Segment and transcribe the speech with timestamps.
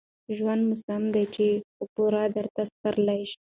[0.37, 3.21] ژوند موسم دى چا په پور درته سپارلى